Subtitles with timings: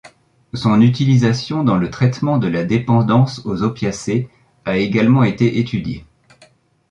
[0.55, 4.29] Son utilisation dans le traitement de la dépendance aux opiacés
[4.65, 6.05] a également été étudiée.